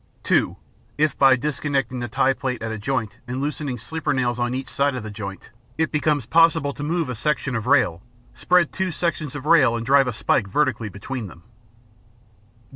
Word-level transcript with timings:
(2) 0.23 0.57
If 0.97 1.15
by 1.15 1.35
disconnecting 1.35 1.99
the 1.99 2.07
tie 2.07 2.33
plate 2.33 2.63
at 2.63 2.71
a 2.71 2.79
joint 2.79 3.19
and 3.27 3.39
loosening 3.39 3.77
sleeper 3.77 4.13
nails 4.13 4.39
on 4.39 4.55
each 4.55 4.67
side 4.67 4.95
of 4.95 5.03
the 5.03 5.11
joint, 5.11 5.51
it 5.77 5.91
becomes 5.91 6.25
possible 6.25 6.73
to 6.73 6.81
move 6.81 7.07
a 7.07 7.13
sections 7.13 7.55
of 7.57 7.67
rail, 7.67 8.01
spread 8.33 8.71
two 8.73 8.89
sections 8.91 9.35
of 9.35 9.45
rail 9.45 9.75
and 9.75 9.85
drive 9.85 10.07
a 10.07 10.11
spike 10.13 10.47
vertically 10.47 10.89
between 10.89 11.27
them. 11.27 11.43